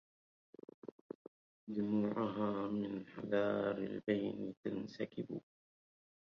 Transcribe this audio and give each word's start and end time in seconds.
دموعها 1.67 2.67
من 2.67 3.05
حذار 3.07 3.77
البين 3.77 4.55
تنسكب 4.65 5.41